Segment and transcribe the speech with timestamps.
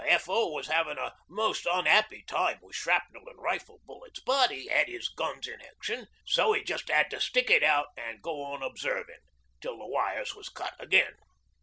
[0.03, 0.47] The F.O.
[0.47, 5.09] was 'avin' a most unhappy time with shrapnel an' rifle bullets, but 'e 'ad 'is
[5.09, 9.21] guns in action, so 'e just 'ad to stick it out an' go on observin',
[9.61, 11.13] till the wires was cut again.